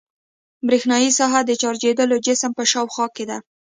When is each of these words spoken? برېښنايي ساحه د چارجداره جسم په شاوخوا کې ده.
برېښنايي 0.67 1.09
ساحه 1.17 1.39
د 1.45 1.51
چارجداره 1.61 2.17
جسم 2.25 2.51
په 2.57 2.63
شاوخوا 2.71 3.05
کې 3.15 3.25
ده. 3.29 3.37